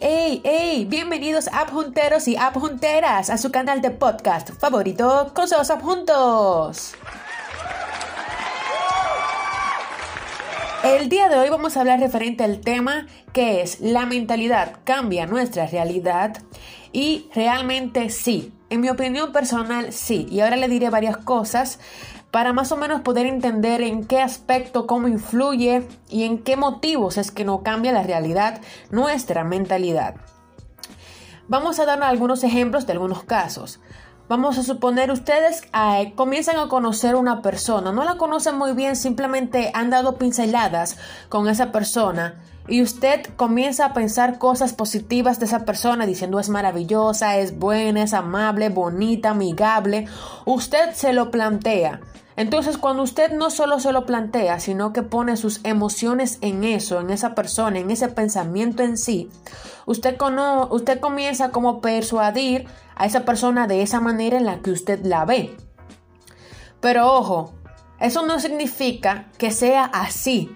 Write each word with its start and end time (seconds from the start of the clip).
hey, 0.00 0.40
hey, 0.44 0.86
bienvenidos 0.88 1.48
junteros 1.70 2.26
y 2.26 2.36
junteras 2.54 3.28
a 3.28 3.36
su 3.36 3.52
canal 3.52 3.82
de 3.82 3.90
podcast 3.90 4.48
favorito, 4.58 5.30
Cosas 5.34 5.70
Juntos. 5.82 6.94
El 10.82 11.10
día 11.10 11.28
de 11.28 11.36
hoy 11.36 11.50
vamos 11.50 11.76
a 11.76 11.80
hablar 11.80 12.00
referente 12.00 12.44
al 12.44 12.60
tema 12.60 13.06
que 13.34 13.60
es 13.60 13.80
la 13.80 14.06
mentalidad 14.06 14.78
cambia 14.84 15.26
nuestra 15.26 15.66
realidad 15.66 16.38
y 16.92 17.28
realmente 17.34 18.08
sí, 18.08 18.54
en 18.70 18.80
mi 18.80 18.88
opinión 18.88 19.32
personal 19.32 19.92
sí, 19.92 20.26
y 20.30 20.40
ahora 20.40 20.56
le 20.56 20.68
diré 20.68 20.88
varias 20.88 21.18
cosas 21.18 21.78
para 22.30 22.52
más 22.52 22.72
o 22.72 22.76
menos 22.76 23.00
poder 23.00 23.26
entender 23.26 23.80
en 23.82 24.06
qué 24.06 24.20
aspecto, 24.20 24.86
cómo 24.86 25.08
influye 25.08 25.86
y 26.08 26.24
en 26.24 26.38
qué 26.38 26.56
motivos 26.56 27.18
es 27.18 27.30
que 27.30 27.44
no 27.44 27.62
cambia 27.62 27.92
la 27.92 28.02
realidad 28.02 28.60
nuestra 28.90 29.44
mentalidad. 29.44 30.14
Vamos 31.48 31.80
a 31.80 31.84
dar 31.84 32.02
algunos 32.02 32.44
ejemplos 32.44 32.86
de 32.86 32.92
algunos 32.92 33.24
casos. 33.24 33.80
Vamos 34.28 34.58
a 34.58 34.62
suponer 34.62 35.10
ustedes 35.10 35.62
eh, 35.74 36.12
comienzan 36.14 36.56
a 36.58 36.68
conocer 36.68 37.16
una 37.16 37.42
persona, 37.42 37.90
no 37.90 38.04
la 38.04 38.16
conocen 38.16 38.56
muy 38.56 38.74
bien, 38.74 38.94
simplemente 38.94 39.72
han 39.74 39.90
dado 39.90 40.18
pinceladas 40.18 40.96
con 41.28 41.48
esa 41.48 41.72
persona 41.72 42.40
y 42.68 42.82
usted 42.82 43.26
comienza 43.34 43.86
a 43.86 43.92
pensar 43.92 44.38
cosas 44.38 44.72
positivas 44.72 45.40
de 45.40 45.46
esa 45.46 45.64
persona 45.64 46.06
diciendo 46.06 46.38
es 46.38 46.48
maravillosa, 46.48 47.38
es 47.38 47.58
buena, 47.58 48.04
es 48.04 48.14
amable, 48.14 48.68
bonita, 48.68 49.30
amigable, 49.30 50.06
usted 50.44 50.92
se 50.92 51.12
lo 51.12 51.32
plantea. 51.32 52.00
Entonces, 52.40 52.78
cuando 52.78 53.02
usted 53.02 53.32
no 53.32 53.50
solo 53.50 53.80
se 53.80 53.92
lo 53.92 54.06
plantea, 54.06 54.60
sino 54.60 54.94
que 54.94 55.02
pone 55.02 55.36
sus 55.36 55.60
emociones 55.62 56.38
en 56.40 56.64
eso, 56.64 56.98
en 56.98 57.10
esa 57.10 57.34
persona, 57.34 57.80
en 57.80 57.90
ese 57.90 58.08
pensamiento 58.08 58.82
en 58.82 58.96
sí, 58.96 59.28
usted, 59.84 60.16
comienza 60.16 61.50
como 61.50 61.68
a 61.68 61.80
persuadir 61.82 62.66
a 62.96 63.04
esa 63.04 63.26
persona 63.26 63.66
de 63.66 63.82
esa 63.82 64.00
manera 64.00 64.38
en 64.38 64.46
la 64.46 64.60
que 64.60 64.70
usted 64.70 65.04
la 65.04 65.26
ve. 65.26 65.54
Pero 66.80 67.12
ojo, 67.12 67.52
eso 68.00 68.24
no 68.24 68.40
significa 68.40 69.28
que 69.36 69.50
sea 69.50 69.84
así. 69.84 70.50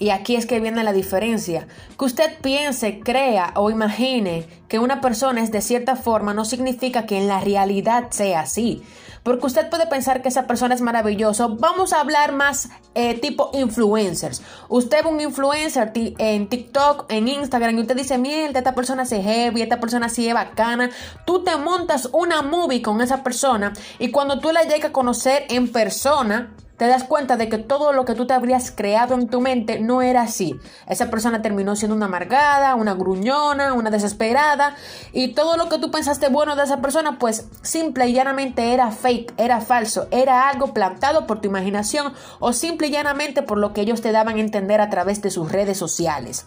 Y 0.00 0.08
aquí 0.10 0.34
es 0.34 0.46
que 0.46 0.60
viene 0.60 0.82
la 0.82 0.94
diferencia. 0.94 1.68
Que 1.98 2.04
usted 2.06 2.38
piense, 2.40 3.00
crea 3.00 3.52
o 3.54 3.70
imagine 3.70 4.46
que 4.66 4.78
una 4.78 5.02
persona 5.02 5.42
es 5.42 5.52
de 5.52 5.60
cierta 5.60 5.94
forma 5.94 6.32
no 6.32 6.46
significa 6.46 7.04
que 7.04 7.18
en 7.18 7.28
la 7.28 7.40
realidad 7.40 8.06
sea 8.10 8.40
así. 8.40 8.82
Porque 9.22 9.46
usted 9.46 9.68
puede 9.68 9.86
pensar 9.86 10.22
que 10.22 10.28
esa 10.28 10.46
persona 10.46 10.74
es 10.74 10.80
maravilloso. 10.80 11.56
Vamos 11.56 11.92
a 11.92 12.00
hablar 12.00 12.32
más 12.32 12.70
eh, 12.94 13.20
tipo 13.20 13.50
influencers. 13.52 14.40
Usted 14.70 15.04
ve 15.04 15.10
un 15.10 15.20
influencer 15.20 15.92
en 15.94 16.48
TikTok, 16.48 17.04
en 17.12 17.28
Instagram, 17.28 17.76
y 17.76 17.82
usted 17.82 17.96
dice, 17.96 18.16
mierda, 18.16 18.60
esta 18.60 18.74
persona 18.74 19.04
se 19.04 19.22
heavy, 19.22 19.60
esta 19.60 19.80
persona 19.80 20.08
sí 20.08 20.26
es 20.26 20.32
bacana. 20.32 20.88
Tú 21.26 21.44
te 21.44 21.54
montas 21.58 22.08
una 22.12 22.40
movie 22.40 22.80
con 22.80 23.02
esa 23.02 23.22
persona 23.22 23.74
y 23.98 24.10
cuando 24.10 24.40
tú 24.40 24.50
la 24.50 24.62
llegas 24.62 24.88
a 24.88 24.92
conocer 24.92 25.44
en 25.50 25.70
persona, 25.70 26.54
te 26.80 26.86
das 26.86 27.04
cuenta 27.04 27.36
de 27.36 27.50
que 27.50 27.58
todo 27.58 27.92
lo 27.92 28.06
que 28.06 28.14
tú 28.14 28.26
te 28.26 28.32
habrías 28.32 28.70
creado 28.70 29.14
en 29.14 29.28
tu 29.28 29.42
mente 29.42 29.80
no 29.80 30.00
era 30.00 30.22
así. 30.22 30.58
Esa 30.86 31.10
persona 31.10 31.42
terminó 31.42 31.76
siendo 31.76 31.94
una 31.94 32.06
amargada, 32.06 32.74
una 32.74 32.94
gruñona, 32.94 33.74
una 33.74 33.90
desesperada 33.90 34.76
y 35.12 35.34
todo 35.34 35.58
lo 35.58 35.68
que 35.68 35.76
tú 35.76 35.90
pensaste 35.90 36.30
bueno 36.30 36.56
de 36.56 36.62
esa 36.62 36.80
persona 36.80 37.18
pues 37.18 37.46
simple 37.60 38.08
y 38.08 38.14
llanamente 38.14 38.72
era 38.72 38.92
fake, 38.92 39.34
era 39.36 39.60
falso, 39.60 40.08
era 40.10 40.48
algo 40.48 40.72
plantado 40.72 41.26
por 41.26 41.42
tu 41.42 41.48
imaginación 41.48 42.14
o 42.38 42.54
simple 42.54 42.86
y 42.86 42.92
llanamente 42.92 43.42
por 43.42 43.58
lo 43.58 43.74
que 43.74 43.82
ellos 43.82 44.00
te 44.00 44.10
daban 44.10 44.38
a 44.38 44.40
entender 44.40 44.80
a 44.80 44.88
través 44.88 45.20
de 45.20 45.30
sus 45.30 45.52
redes 45.52 45.76
sociales. 45.76 46.46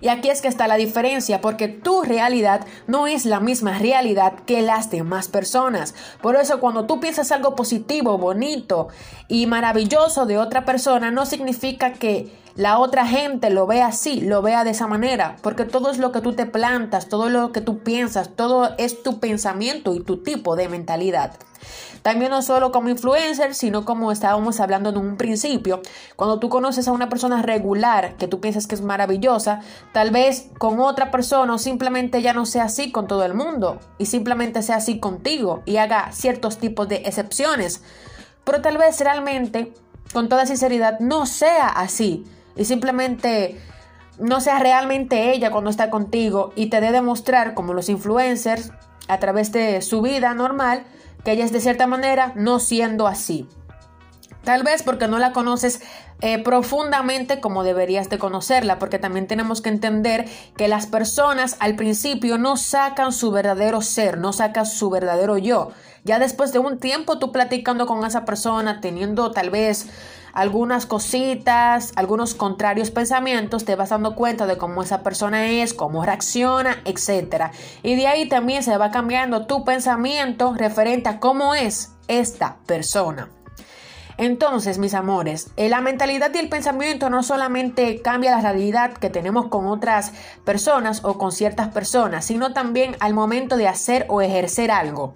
Y 0.00 0.08
aquí 0.08 0.28
es 0.28 0.40
que 0.40 0.48
está 0.48 0.68
la 0.68 0.76
diferencia, 0.76 1.40
porque 1.40 1.68
tu 1.68 2.02
realidad 2.02 2.66
no 2.86 3.06
es 3.06 3.24
la 3.24 3.40
misma 3.40 3.78
realidad 3.78 4.34
que 4.46 4.62
las 4.62 4.90
demás 4.90 5.28
personas. 5.28 5.94
Por 6.20 6.36
eso 6.36 6.60
cuando 6.60 6.86
tú 6.86 7.00
piensas 7.00 7.32
algo 7.32 7.54
positivo, 7.54 8.18
bonito 8.18 8.88
y 9.28 9.46
maravilloso 9.46 10.26
de 10.26 10.38
otra 10.38 10.64
persona, 10.64 11.10
no 11.10 11.26
significa 11.26 11.92
que 11.92 12.43
la 12.56 12.78
otra 12.78 13.04
gente 13.06 13.50
lo 13.50 13.66
vea 13.66 13.86
así, 13.86 14.20
lo 14.20 14.40
vea 14.40 14.62
de 14.62 14.70
esa 14.70 14.86
manera, 14.86 15.36
porque 15.42 15.64
todo 15.64 15.90
es 15.90 15.98
lo 15.98 16.12
que 16.12 16.20
tú 16.20 16.34
te 16.34 16.46
plantas, 16.46 17.08
todo 17.08 17.28
lo 17.28 17.50
que 17.50 17.60
tú 17.60 17.78
piensas, 17.78 18.30
todo 18.36 18.70
es 18.78 19.02
tu 19.02 19.18
pensamiento 19.18 19.92
y 19.94 20.00
tu 20.00 20.22
tipo 20.22 20.54
de 20.54 20.68
mentalidad. 20.68 21.32
También 22.02 22.30
no 22.30 22.42
solo 22.42 22.70
como 22.70 22.90
influencer, 22.90 23.54
sino 23.54 23.84
como 23.84 24.12
estábamos 24.12 24.60
hablando 24.60 24.90
en 24.90 24.98
un 24.98 25.16
principio, 25.16 25.80
cuando 26.14 26.38
tú 26.38 26.48
conoces 26.48 26.86
a 26.86 26.92
una 26.92 27.08
persona 27.08 27.42
regular 27.42 28.16
que 28.18 28.28
tú 28.28 28.40
piensas 28.40 28.66
que 28.66 28.76
es 28.76 28.82
maravillosa, 28.82 29.60
tal 29.92 30.10
vez 30.10 30.50
con 30.58 30.78
otra 30.78 31.10
persona 31.10 31.54
o 31.54 31.58
simplemente 31.58 32.22
ya 32.22 32.34
no 32.34 32.46
sea 32.46 32.64
así 32.64 32.92
con 32.92 33.08
todo 33.08 33.24
el 33.24 33.34
mundo 33.34 33.80
y 33.98 34.06
simplemente 34.06 34.62
sea 34.62 34.76
así 34.76 35.00
contigo 35.00 35.62
y 35.64 35.78
haga 35.78 36.12
ciertos 36.12 36.58
tipos 36.58 36.88
de 36.88 36.96
excepciones. 36.96 37.82
Pero 38.44 38.60
tal 38.60 38.76
vez 38.76 39.00
realmente, 39.00 39.72
con 40.12 40.28
toda 40.28 40.46
sinceridad, 40.46 41.00
no 41.00 41.24
sea 41.26 41.68
así 41.68 42.26
y 42.56 42.64
simplemente 42.64 43.60
no 44.18 44.40
sea 44.40 44.58
realmente 44.58 45.32
ella 45.32 45.50
cuando 45.50 45.70
está 45.70 45.90
contigo 45.90 46.52
y 46.56 46.66
te 46.66 46.80
dé 46.80 46.92
demostrar 46.92 47.54
como 47.54 47.74
los 47.74 47.88
influencers 47.88 48.70
a 49.08 49.18
través 49.18 49.52
de 49.52 49.82
su 49.82 50.02
vida 50.02 50.34
normal 50.34 50.84
que 51.24 51.32
ella 51.32 51.44
es 51.44 51.52
de 51.52 51.60
cierta 51.60 51.86
manera 51.86 52.32
no 52.36 52.58
siendo 52.60 53.06
así. 53.06 53.48
Tal 54.44 54.62
vez 54.62 54.82
porque 54.82 55.08
no 55.08 55.18
la 55.18 55.32
conoces 55.32 55.80
eh, 56.20 56.42
profundamente 56.42 57.40
como 57.40 57.64
deberías 57.64 58.10
de 58.10 58.18
conocerla, 58.18 58.78
porque 58.78 58.98
también 58.98 59.26
tenemos 59.26 59.62
que 59.62 59.70
entender 59.70 60.26
que 60.56 60.68
las 60.68 60.86
personas 60.86 61.56
al 61.60 61.76
principio 61.76 62.36
no 62.36 62.58
sacan 62.58 63.12
su 63.12 63.30
verdadero 63.30 63.80
ser, 63.80 64.18
no 64.18 64.32
sacan 64.32 64.66
su 64.66 64.90
verdadero 64.90 65.38
yo. 65.38 65.72
Ya 66.04 66.18
después 66.18 66.52
de 66.52 66.58
un 66.58 66.78
tiempo 66.78 67.18
tú 67.18 67.32
platicando 67.32 67.86
con 67.86 68.04
esa 68.04 68.26
persona, 68.26 68.82
teniendo 68.82 69.30
tal 69.32 69.48
vez 69.48 69.86
algunas 70.34 70.84
cositas, 70.84 71.92
algunos 71.96 72.34
contrarios 72.34 72.90
pensamientos, 72.90 73.64
te 73.64 73.76
vas 73.76 73.90
dando 73.90 74.14
cuenta 74.14 74.46
de 74.46 74.58
cómo 74.58 74.82
esa 74.82 75.02
persona 75.02 75.46
es, 75.46 75.72
cómo 75.72 76.04
reacciona, 76.04 76.82
etc. 76.84 77.52
Y 77.82 77.94
de 77.94 78.08
ahí 78.08 78.28
también 78.28 78.62
se 78.62 78.76
va 78.76 78.90
cambiando 78.90 79.46
tu 79.46 79.64
pensamiento 79.64 80.52
referente 80.54 81.08
a 81.08 81.20
cómo 81.20 81.54
es 81.54 81.94
esta 82.08 82.56
persona. 82.66 83.30
Entonces, 84.16 84.78
mis 84.78 84.94
amores, 84.94 85.50
eh, 85.56 85.68
la 85.68 85.80
mentalidad 85.80 86.32
y 86.34 86.38
el 86.38 86.48
pensamiento 86.48 87.10
no 87.10 87.22
solamente 87.22 88.00
cambia 88.00 88.30
la 88.30 88.40
realidad 88.40 88.92
que 88.92 89.10
tenemos 89.10 89.46
con 89.48 89.66
otras 89.66 90.12
personas 90.44 91.04
o 91.04 91.18
con 91.18 91.32
ciertas 91.32 91.68
personas, 91.68 92.24
sino 92.24 92.52
también 92.52 92.96
al 93.00 93.14
momento 93.14 93.56
de 93.56 93.66
hacer 93.66 94.06
o 94.08 94.22
ejercer 94.22 94.70
algo. 94.70 95.14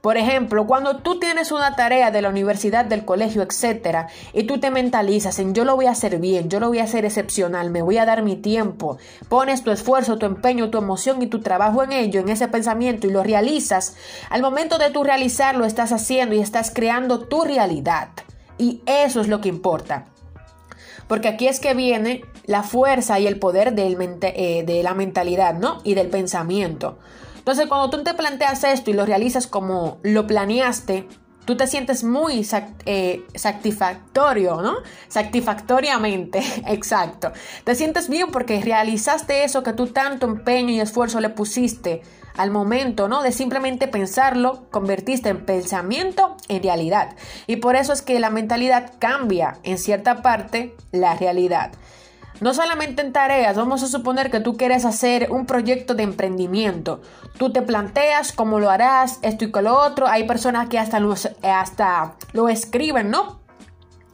Por 0.00 0.16
ejemplo, 0.16 0.66
cuando 0.66 0.96
tú 0.96 1.18
tienes 1.18 1.52
una 1.52 1.76
tarea 1.76 2.10
de 2.10 2.22
la 2.22 2.30
universidad, 2.30 2.86
del 2.86 3.04
colegio, 3.04 3.42
etcétera, 3.42 4.08
y 4.32 4.44
tú 4.44 4.58
te 4.58 4.70
mentalizas 4.70 5.38
en 5.38 5.52
yo 5.52 5.66
lo 5.66 5.76
voy 5.76 5.86
a 5.86 5.90
hacer 5.90 6.18
bien, 6.18 6.48
yo 6.48 6.58
lo 6.58 6.68
voy 6.68 6.78
a 6.78 6.84
hacer 6.84 7.04
excepcional, 7.04 7.70
me 7.70 7.82
voy 7.82 7.98
a 7.98 8.06
dar 8.06 8.22
mi 8.22 8.36
tiempo, 8.36 8.96
pones 9.28 9.62
tu 9.62 9.70
esfuerzo, 9.70 10.16
tu 10.16 10.24
empeño, 10.24 10.70
tu 10.70 10.78
emoción 10.78 11.20
y 11.20 11.26
tu 11.26 11.40
trabajo 11.40 11.82
en 11.82 11.92
ello, 11.92 12.20
en 12.20 12.30
ese 12.30 12.48
pensamiento 12.48 13.06
y 13.06 13.10
lo 13.10 13.22
realizas, 13.22 13.94
al 14.30 14.40
momento 14.40 14.78
de 14.78 14.90
tú 14.90 15.04
realizarlo 15.04 15.66
estás 15.66 15.92
haciendo 15.92 16.34
y 16.34 16.40
estás 16.40 16.70
creando 16.70 17.26
tu 17.26 17.42
realidad. 17.42 18.08
Y 18.56 18.80
eso 18.86 19.20
es 19.20 19.28
lo 19.28 19.42
que 19.42 19.50
importa. 19.50 20.06
Porque 21.08 21.28
aquí 21.28 21.46
es 21.46 21.60
que 21.60 21.74
viene 21.74 22.24
la 22.46 22.62
fuerza 22.62 23.18
y 23.18 23.26
el 23.26 23.38
poder 23.38 23.74
eh, 23.76 24.62
de 24.66 24.82
la 24.82 24.94
mentalidad, 24.94 25.54
¿no? 25.54 25.80
Y 25.84 25.94
del 25.94 26.08
pensamiento. 26.08 26.98
Entonces, 27.50 27.68
cuando 27.68 27.90
tú 27.90 28.04
te 28.04 28.14
planteas 28.14 28.62
esto 28.62 28.90
y 28.90 28.92
lo 28.92 29.04
realizas 29.04 29.48
como 29.48 29.98
lo 30.04 30.24
planeaste, 30.24 31.08
tú 31.44 31.56
te 31.56 31.66
sientes 31.66 32.04
muy 32.04 32.46
eh, 32.86 33.26
satisfactorio, 33.34 34.62
¿no? 34.62 34.76
Satisfactoriamente, 35.08 36.38
exacto. 36.68 37.32
Te 37.64 37.74
sientes 37.74 38.08
bien 38.08 38.30
porque 38.30 38.60
realizaste 38.60 39.42
eso 39.42 39.64
que 39.64 39.72
tú 39.72 39.88
tanto 39.88 40.26
empeño 40.26 40.70
y 40.70 40.78
esfuerzo 40.78 41.18
le 41.18 41.30
pusiste 41.30 42.02
al 42.36 42.52
momento, 42.52 43.08
¿no? 43.08 43.20
De 43.20 43.32
simplemente 43.32 43.88
pensarlo, 43.88 44.66
convertiste 44.70 45.30
en 45.30 45.44
pensamiento 45.44 46.36
en 46.46 46.62
realidad. 46.62 47.16
Y 47.48 47.56
por 47.56 47.74
eso 47.74 47.92
es 47.92 48.00
que 48.00 48.20
la 48.20 48.30
mentalidad 48.30 48.92
cambia 49.00 49.58
en 49.64 49.76
cierta 49.76 50.22
parte 50.22 50.76
la 50.92 51.16
realidad. 51.16 51.72
No 52.40 52.54
solamente 52.54 53.02
en 53.02 53.12
tareas, 53.12 53.54
vamos 53.54 53.82
a 53.82 53.86
suponer 53.86 54.30
que 54.30 54.40
tú 54.40 54.56
quieres 54.56 54.86
hacer 54.86 55.30
un 55.30 55.44
proyecto 55.44 55.94
de 55.94 56.04
emprendimiento. 56.04 57.02
Tú 57.36 57.52
te 57.52 57.60
planteas 57.60 58.32
cómo 58.32 58.58
lo 58.58 58.70
harás, 58.70 59.18
esto 59.20 59.44
y 59.44 59.50
con 59.50 59.64
lo 59.64 59.78
otro. 59.78 60.06
Hay 60.06 60.24
personas 60.26 60.70
que 60.70 60.78
hasta 60.78 61.00
lo, 62.32 62.48
escriben, 62.48 63.10
¿no? 63.10 63.40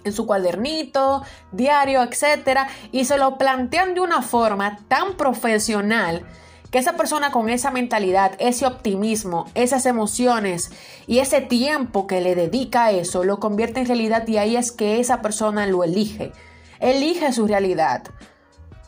En 0.02 0.12
su 0.12 0.26
cuadernito, 0.26 1.23
diario, 1.52 2.02
etcétera, 2.02 2.67
y 2.90 3.05
se 3.05 3.17
lo 3.17 3.38
plantean 3.38 3.94
de 3.94 4.00
una 4.00 4.23
forma 4.23 4.79
tan 4.88 5.17
profesional 5.17 6.25
que 6.72 6.79
esa 6.79 6.96
persona 6.96 7.31
con 7.31 7.49
esa 7.49 7.70
mentalidad, 7.70 8.32
ese 8.40 8.67
optimismo, 8.67 9.49
esas 9.55 9.87
emociones 9.87 10.72
y 11.06 11.20
ese 11.20 11.40
tiempo 11.40 12.08
que 12.08 12.20
le 12.20 12.34
dedica 12.34 12.87
a 12.87 12.90
eso 12.90 13.22
lo 13.22 13.38
convierte 13.38 13.79
en 13.79 13.87
realidad 13.87 14.26
y 14.26 14.38
ahí 14.38 14.56
es 14.56 14.72
que 14.72 14.99
esa 14.99 15.22
persona 15.22 15.64
lo 15.67 15.84
elige 15.84 16.32
elige 16.81 17.32
su 17.32 17.46
realidad. 17.46 18.02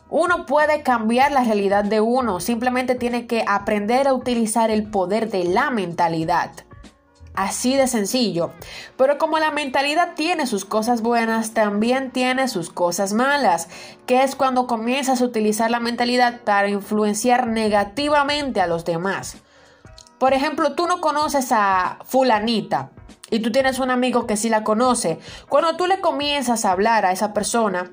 Uno 0.09 0.45
puede 0.45 0.81
cambiar 0.81 1.31
la 1.31 1.43
realidad 1.43 1.83
de 1.83 2.01
uno, 2.01 2.39
simplemente 2.39 2.95
tiene 2.95 3.27
que 3.27 3.45
aprender 3.47 4.07
a 4.07 4.13
utilizar 4.13 4.71
el 4.71 4.89
poder 4.89 5.29
de 5.29 5.43
la 5.43 5.69
mentalidad. 5.69 6.51
Así 7.35 7.75
de 7.75 7.87
sencillo. 7.87 8.51
Pero 8.97 9.17
como 9.17 9.39
la 9.39 9.51
mentalidad 9.51 10.15
tiene 10.15 10.47
sus 10.47 10.65
cosas 10.65 11.01
buenas, 11.01 11.53
también 11.53 12.11
tiene 12.11 12.47
sus 12.47 12.69
cosas 12.69 13.13
malas, 13.13 13.69
que 14.07 14.23
es 14.23 14.35
cuando 14.35 14.67
comienzas 14.67 15.21
a 15.21 15.25
utilizar 15.25 15.69
la 15.71 15.79
mentalidad 15.79 16.41
para 16.41 16.69
influenciar 16.69 17.47
negativamente 17.47 18.61
a 18.61 18.67
los 18.67 18.83
demás. 18.83 19.37
Por 20.17 20.33
ejemplo, 20.33 20.73
tú 20.73 20.87
no 20.87 20.99
conoces 20.99 21.51
a 21.51 21.99
fulanita 22.03 22.89
y 23.29 23.39
tú 23.39 23.51
tienes 23.51 23.79
un 23.79 23.91
amigo 23.91 24.27
que 24.27 24.37
sí 24.37 24.49
la 24.49 24.63
conoce. 24.63 25.19
Cuando 25.47 25.75
tú 25.75 25.87
le 25.87 25.99
comienzas 25.99 26.65
a 26.65 26.71
hablar 26.71 27.05
a 27.05 27.11
esa 27.11 27.33
persona, 27.33 27.91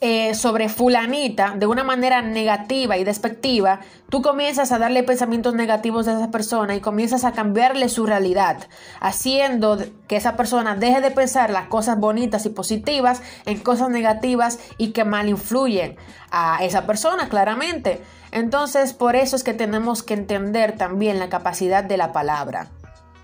eh, 0.00 0.36
sobre 0.36 0.68
fulanita 0.68 1.54
de 1.56 1.66
una 1.66 1.82
manera 1.82 2.22
negativa 2.22 2.96
y 2.96 3.02
despectiva, 3.02 3.80
tú 4.08 4.22
comienzas 4.22 4.70
a 4.70 4.78
darle 4.78 5.02
pensamientos 5.02 5.54
negativos 5.54 6.06
a 6.06 6.16
esa 6.16 6.30
persona 6.30 6.76
y 6.76 6.80
comienzas 6.80 7.24
a 7.24 7.32
cambiarle 7.32 7.88
su 7.88 8.06
realidad, 8.06 8.58
haciendo 9.00 9.76
que 10.06 10.14
esa 10.14 10.36
persona 10.36 10.76
deje 10.76 11.00
de 11.00 11.10
pensar 11.10 11.50
las 11.50 11.66
cosas 11.66 11.98
bonitas 11.98 12.46
y 12.46 12.50
positivas 12.50 13.22
en 13.44 13.58
cosas 13.58 13.90
negativas 13.90 14.60
y 14.76 14.92
que 14.92 15.04
mal 15.04 15.28
influyen 15.28 15.96
a 16.30 16.58
esa 16.62 16.86
persona, 16.86 17.28
claramente. 17.28 18.00
Entonces, 18.30 18.92
por 18.92 19.16
eso 19.16 19.34
es 19.34 19.42
que 19.42 19.52
tenemos 19.52 20.04
que 20.04 20.14
entender 20.14 20.76
también 20.76 21.18
la 21.18 21.28
capacidad 21.28 21.82
de 21.82 21.96
la 21.96 22.12
palabra. 22.12 22.68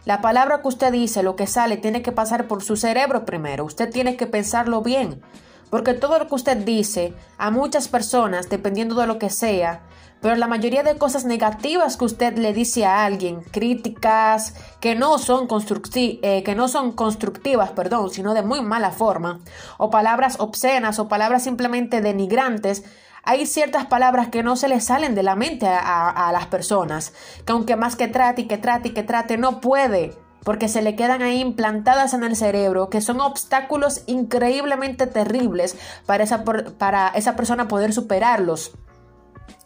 La 0.04 0.20
palabra 0.20 0.60
que 0.60 0.68
usted 0.68 0.92
dice, 0.92 1.22
lo 1.22 1.34
que 1.34 1.46
sale, 1.46 1.78
tiene 1.78 2.02
que 2.02 2.12
pasar 2.12 2.46
por 2.46 2.62
su 2.62 2.76
cerebro 2.76 3.24
primero. 3.24 3.64
Usted 3.64 3.90
tiene 3.90 4.16
que 4.16 4.26
pensarlo 4.26 4.82
bien. 4.82 5.22
Porque 5.70 5.94
todo 5.94 6.18
lo 6.18 6.28
que 6.28 6.34
usted 6.34 6.58
dice 6.58 7.14
a 7.38 7.50
muchas 7.50 7.88
personas, 7.88 8.50
dependiendo 8.50 8.94
de 8.96 9.06
lo 9.06 9.18
que 9.18 9.30
sea, 9.30 9.82
pero 10.20 10.36
la 10.36 10.46
mayoría 10.46 10.82
de 10.82 10.96
cosas 10.96 11.24
negativas 11.24 11.96
que 11.96 12.04
usted 12.04 12.38
le 12.38 12.52
dice 12.52 12.86
a 12.86 13.04
alguien, 13.04 13.42
críticas 13.50 14.54
que 14.80 14.94
no 14.94 15.18
son, 15.18 15.48
eh, 15.96 16.42
que 16.42 16.54
no 16.54 16.68
son 16.68 16.92
constructivas, 16.92 17.72
perdón, 17.72 18.10
sino 18.10 18.32
de 18.34 18.42
muy 18.42 18.62
mala 18.62 18.90
forma, 18.90 19.40
o 19.76 19.90
palabras 19.90 20.36
obscenas 20.38 20.98
o 20.98 21.08
palabras 21.08 21.44
simplemente 21.44 22.00
denigrantes, 22.00 22.84
hay 23.24 23.46
ciertas 23.46 23.86
palabras 23.86 24.28
que 24.28 24.42
no 24.42 24.56
se 24.56 24.68
le 24.68 24.80
salen 24.80 25.14
de 25.14 25.22
la 25.22 25.36
mente 25.36 25.66
a, 25.66 26.10
a 26.10 26.32
las 26.32 26.46
personas, 26.46 27.12
que 27.44 27.52
aunque 27.52 27.76
más 27.76 27.96
que 27.96 28.08
trate 28.08 28.42
y 28.42 28.46
que 28.46 28.58
trate 28.58 28.88
y 28.88 28.92
que 28.92 29.02
trate, 29.02 29.36
no 29.36 29.60
puede 29.60 30.12
porque 30.44 30.68
se 30.68 30.82
le 30.82 30.94
quedan 30.94 31.22
ahí 31.22 31.40
implantadas 31.40 32.14
en 32.14 32.22
el 32.22 32.36
cerebro, 32.36 32.90
que 32.90 33.00
son 33.00 33.20
obstáculos 33.20 34.02
increíblemente 34.06 35.06
terribles 35.06 35.76
para 36.06 36.22
esa, 36.22 36.44
para 36.44 37.08
esa 37.08 37.34
persona 37.34 37.66
poder 37.66 37.92
superarlos. 37.92 38.72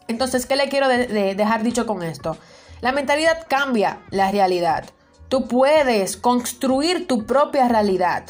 Entonces, 0.06 0.46
¿qué 0.46 0.56
le 0.56 0.69
quiero 0.69 0.88
dejar 0.88 1.62
dicho 1.62 1.84
con 1.87 2.02
esto? 2.02 2.38
La 2.81 2.93
mentalidad 2.93 3.44
cambia 3.49 4.00
la 4.10 4.31
realidad. 4.31 4.84
Tú 5.28 5.46
puedes 5.46 6.16
construir 6.16 7.06
tu 7.06 7.26
propia 7.26 7.69
realidad. 7.69 8.25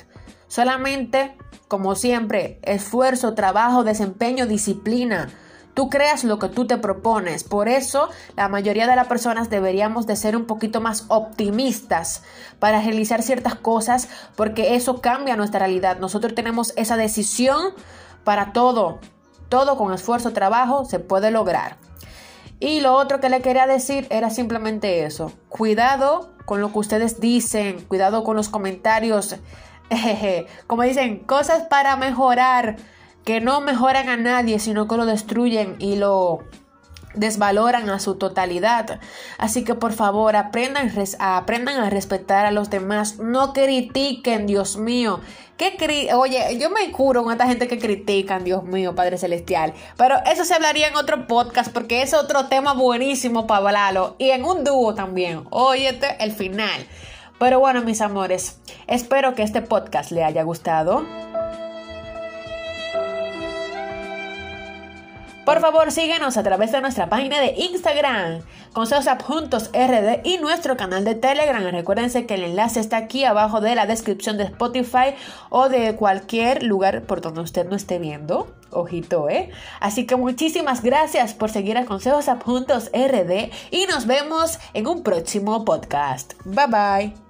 Solamente, 0.48 1.36
como 1.68 1.94
siempre, 1.94 2.58
esfuerzo, 2.62 3.34
trabajo, 3.34 3.84
desempeño, 3.84 4.46
disciplina. 4.46 5.28
Tú 5.74 5.90
creas 5.90 6.24
lo 6.24 6.40
que 6.40 6.48
tú 6.48 6.66
te 6.66 6.78
propones. 6.78 7.44
Por 7.44 7.68
eso 7.68 8.08
la 8.34 8.48
mayoría 8.48 8.88
de 8.88 8.96
las 8.96 9.06
personas 9.06 9.48
deberíamos 9.50 10.06
de 10.08 10.16
ser 10.16 10.36
un 10.36 10.46
poquito 10.46 10.80
más 10.80 11.04
optimistas 11.06 12.24
para 12.58 12.80
realizar 12.80 13.22
ciertas 13.22 13.54
cosas 13.54 14.08
porque 14.34 14.74
eso 14.74 15.00
cambia 15.00 15.36
nuestra 15.36 15.60
realidad. 15.60 15.98
Nosotros 16.00 16.34
tenemos 16.34 16.72
esa 16.76 16.96
decisión 16.96 17.74
para 18.24 18.52
todo. 18.52 18.98
Todo 19.48 19.76
con 19.76 19.92
esfuerzo, 19.94 20.32
trabajo 20.32 20.84
se 20.84 20.98
puede 20.98 21.30
lograr. 21.30 21.76
Y 22.58 22.80
lo 22.80 22.94
otro 22.94 23.20
que 23.20 23.28
le 23.28 23.40
quería 23.40 23.68
decir 23.68 24.08
era 24.10 24.30
simplemente 24.30 25.04
eso. 25.04 25.30
Cuidado 25.48 26.32
con 26.44 26.60
lo 26.60 26.72
que 26.72 26.78
ustedes 26.80 27.20
dicen, 27.20 27.84
cuidado 27.84 28.24
con 28.24 28.34
los 28.34 28.48
comentarios. 28.48 29.36
Como 30.66 30.82
dicen, 30.82 31.18
cosas 31.20 31.64
para 31.64 31.96
mejorar 31.96 32.76
que 33.24 33.40
no 33.40 33.60
mejoran 33.60 34.08
a 34.08 34.16
nadie, 34.16 34.58
sino 34.58 34.88
que 34.88 34.96
lo 34.96 35.06
destruyen 35.06 35.76
y 35.78 35.96
lo 35.96 36.44
desvaloran 37.14 37.90
a 37.90 37.98
su 38.00 38.16
totalidad. 38.16 39.00
Así 39.38 39.64
que 39.64 39.74
por 39.74 39.92
favor 39.92 40.36
aprendan, 40.36 40.90
a 40.96 41.90
respetar 41.90 42.46
a 42.46 42.50
los 42.50 42.70
demás. 42.70 43.18
No 43.18 43.52
critiquen, 43.52 44.46
Dios 44.46 44.76
mío. 44.76 45.20
¿Qué 45.56 45.76
Oye, 46.14 46.56
yo 46.58 46.70
me 46.70 46.90
curo 46.92 47.24
con 47.24 47.32
esta 47.32 47.48
gente 47.48 47.66
que 47.66 47.78
critican, 47.80 48.44
Dios 48.44 48.62
mío, 48.62 48.94
Padre 48.94 49.18
Celestial. 49.18 49.74
Pero 49.96 50.16
eso 50.24 50.44
se 50.44 50.54
hablaría 50.54 50.86
en 50.86 50.96
otro 50.96 51.26
podcast 51.26 51.72
porque 51.72 52.02
es 52.02 52.14
otro 52.14 52.46
tema 52.46 52.74
buenísimo 52.74 53.46
para 53.46 53.58
hablarlo. 53.58 54.14
Y 54.18 54.30
en 54.30 54.44
un 54.44 54.62
dúo 54.62 54.94
también. 54.94 55.44
Óyete 55.50 56.16
el 56.20 56.32
final. 56.32 56.86
Pero 57.38 57.60
bueno, 57.60 57.82
mis 57.82 58.00
amores, 58.00 58.60
espero 58.86 59.34
que 59.34 59.42
este 59.42 59.62
podcast 59.62 60.10
le 60.10 60.24
haya 60.24 60.42
gustado. 60.42 61.06
Por 65.48 65.60
favor, 65.60 65.90
síguenos 65.92 66.36
a 66.36 66.42
través 66.42 66.72
de 66.72 66.82
nuestra 66.82 67.08
página 67.08 67.40
de 67.40 67.54
Instagram, 67.56 68.42
Consejos 68.74 69.06
Juntos 69.24 69.70
RD 69.72 70.20
y 70.22 70.36
nuestro 70.36 70.76
canal 70.76 71.06
de 71.06 71.14
Telegram. 71.14 71.62
Recuérdense 71.62 72.26
que 72.26 72.34
el 72.34 72.44
enlace 72.44 72.80
está 72.80 72.98
aquí 72.98 73.24
abajo 73.24 73.62
de 73.62 73.74
la 73.74 73.86
descripción 73.86 74.36
de 74.36 74.44
Spotify 74.44 75.14
o 75.48 75.70
de 75.70 75.96
cualquier 75.96 76.64
lugar 76.64 77.04
por 77.04 77.22
donde 77.22 77.40
usted 77.40 77.66
no 77.66 77.76
esté 77.76 77.98
viendo. 77.98 78.54
Ojito, 78.72 79.30
¿eh? 79.30 79.48
Así 79.80 80.06
que 80.06 80.16
muchísimas 80.16 80.82
gracias 80.82 81.32
por 81.32 81.48
seguir 81.48 81.78
a 81.78 81.86
Consejos 81.86 82.26
Juntos 82.44 82.90
RD 82.92 83.50
y 83.70 83.86
nos 83.86 84.06
vemos 84.06 84.58
en 84.74 84.86
un 84.86 85.02
próximo 85.02 85.64
podcast. 85.64 86.34
Bye 86.44 86.66
bye. 86.66 87.27